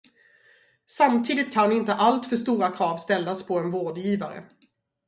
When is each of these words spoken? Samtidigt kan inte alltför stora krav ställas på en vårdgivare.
Samtidigt 0.89 1.53
kan 1.53 1.71
inte 1.71 1.93
alltför 1.93 2.35
stora 2.37 2.67
krav 2.71 2.97
ställas 2.97 3.47
på 3.47 3.59
en 3.59 3.71
vårdgivare. 3.71 4.43